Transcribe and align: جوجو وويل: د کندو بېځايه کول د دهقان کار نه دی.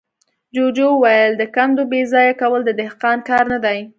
جوجو 0.53 0.87
وويل: 0.93 1.31
د 1.37 1.43
کندو 1.55 1.83
بېځايه 1.91 2.33
کول 2.41 2.61
د 2.65 2.71
دهقان 2.79 3.17
کار 3.29 3.43
نه 3.53 3.59
دی. 3.65 3.79